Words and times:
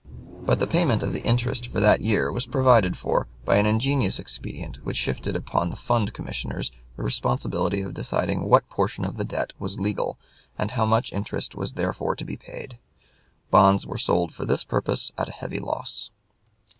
But 0.43 0.59
the 0.59 0.65
payment 0.65 1.03
of 1.03 1.13
the 1.13 1.21
interest 1.21 1.67
for 1.67 1.79
that 1.79 2.01
year 2.01 2.31
was 2.31 2.47
provided 2.47 2.97
for 2.97 3.27
by 3.45 3.57
an 3.57 3.67
ingenious 3.67 4.17
expedient 4.17 4.77
which 4.83 4.97
shifted 4.97 5.35
upon 5.35 5.69
the 5.69 5.75
Fund 5.75 6.11
Commissioners 6.11 6.71
the 6.97 7.03
responsibility 7.03 7.81
of 7.81 7.93
deciding 7.93 8.45
what 8.45 8.67
portion 8.67 9.05
of 9.05 9.17
the 9.17 9.23
debt 9.23 9.53
was 9.59 9.79
legal, 9.79 10.17
and 10.57 10.71
how 10.71 10.87
much 10.87 11.13
interest 11.13 11.53
was 11.53 11.73
therefore 11.73 12.15
to 12.15 12.25
be 12.25 12.35
paid. 12.35 12.79
Bonds 13.51 13.85
were 13.85 13.99
sold 13.99 14.33
for 14.33 14.43
this 14.43 14.63
purpose 14.63 15.11
at 15.19 15.29
a 15.29 15.33
heavy 15.33 15.59
loss. 15.59 16.09